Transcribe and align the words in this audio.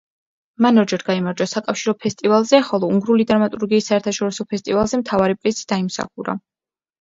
მან 0.65 0.83
ორჯერ 0.83 1.03
გაიმარჯვა 1.09 1.45
საკავშირო 1.51 1.93
ფესტივალზე, 2.05 2.61
ხოლო 2.69 2.89
უნგრული 2.95 3.27
დრამატურგიის 3.33 3.91
საერთაშორისო 3.93 4.47
ფესტივალზე 4.55 5.01
მთავარი 5.03 5.39
პრიზი 5.43 5.69
დაიმსახურა. 5.75 6.37